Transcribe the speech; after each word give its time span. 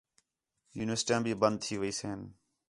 یونیورسٹیاں 0.77 1.21
بھی 1.25 1.33
بند 1.41 1.57
تھی 1.63 1.75
ویئسن 1.81 2.19